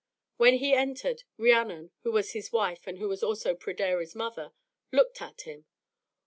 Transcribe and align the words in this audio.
When 0.37 0.55
he 0.55 0.73
entered, 0.73 1.25
Rhiannon, 1.37 1.91
who 2.01 2.11
was 2.11 2.31
his 2.31 2.51
wife 2.51 2.87
and 2.87 2.97
who 2.97 3.07
was 3.07 3.21
also 3.21 3.53
Pryderi's 3.53 4.15
mother, 4.15 4.51
looked 4.91 5.21
at 5.21 5.41
him. 5.41 5.67